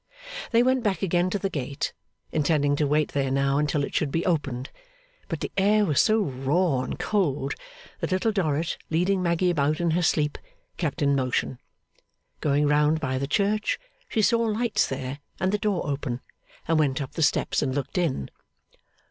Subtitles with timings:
[0.49, 1.93] They went back again to the gate,
[2.31, 4.71] intending to wait there now until it should be opened;
[5.27, 7.53] but the air was so raw and cold
[7.99, 10.39] that Little Dorrit, leading Maggy about in her sleep,
[10.75, 11.59] kept in motion.
[12.39, 13.77] Going round by the Church,
[14.09, 16.21] she saw lights there, and the door open;
[16.67, 18.31] and went up the steps and looked in.